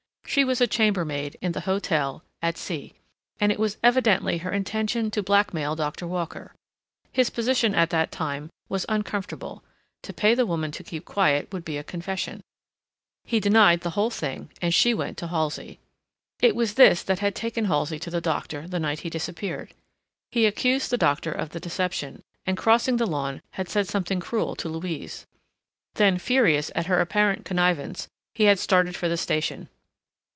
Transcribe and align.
She 0.25 0.45
was 0.45 0.61
a 0.61 0.65
chambermaid 0.67 1.35
in 1.41 1.51
the 1.51 1.59
hotel 1.67 2.23
at 2.41 2.57
C—, 2.57 2.93
and 3.41 3.51
it 3.51 3.59
was 3.59 3.75
evidently 3.83 4.37
her 4.37 4.51
intention 4.53 5.11
to 5.11 5.21
blackmail 5.21 5.75
Doctor 5.75 6.07
Walker. 6.07 6.55
His 7.11 7.29
position 7.29 7.75
at 7.75 7.89
that 7.89 8.13
time 8.13 8.49
was 8.69 8.85
uncomfortable: 8.87 9.61
to 10.03 10.13
pay 10.13 10.33
the 10.33 10.45
woman 10.45 10.71
to 10.71 10.85
keep 10.85 11.03
quiet 11.03 11.51
would 11.51 11.65
be 11.65 11.83
confession. 11.83 12.39
He 13.25 13.41
denied 13.41 13.81
the 13.81 13.89
whole 13.89 14.09
thing, 14.09 14.49
and 14.61 14.73
she 14.73 14.93
went 14.93 15.17
to 15.17 15.27
Halsey. 15.27 15.79
It 16.39 16.55
was 16.55 16.75
this 16.75 17.03
that 17.03 17.19
had 17.19 17.35
taken 17.35 17.65
Halsey 17.65 17.99
to 17.99 18.09
the 18.09 18.21
doctor 18.21 18.69
the 18.69 18.79
night 18.79 19.01
he 19.01 19.09
disappeared. 19.09 19.73
He 20.31 20.45
accused 20.45 20.91
the 20.91 20.97
doctor 20.97 21.33
of 21.33 21.49
the 21.49 21.59
deception, 21.59 22.21
and, 22.45 22.55
crossing 22.55 22.95
the 22.95 23.05
lawn, 23.05 23.41
had 23.55 23.67
said 23.67 23.85
something 23.89 24.21
cruel 24.21 24.55
to 24.55 24.69
Louise. 24.69 25.27
Then, 25.95 26.17
furious 26.17 26.71
at 26.73 26.85
her 26.85 27.01
apparent 27.01 27.43
connivance, 27.43 28.07
he 28.33 28.45
had 28.45 28.59
started 28.59 28.95
for 28.95 29.09
the 29.09 29.17
station. 29.17 29.67